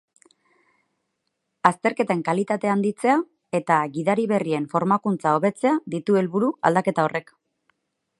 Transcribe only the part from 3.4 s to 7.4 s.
eta gidari berrien formakuntza hobetzea ditu helburu aldaketa horrek.